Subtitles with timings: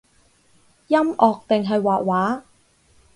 [0.87, 2.41] 音樂定係畫畫？